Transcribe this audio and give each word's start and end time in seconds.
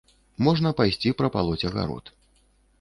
Можна 0.47 0.71
пайсці 0.79 1.13
прапалоць 1.21 1.61
агарод. 1.73 2.05